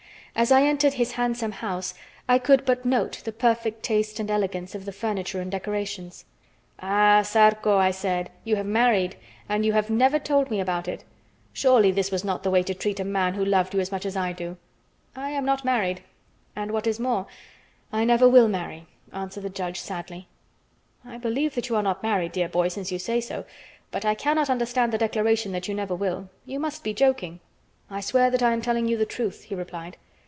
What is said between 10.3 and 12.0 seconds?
me about it. Surely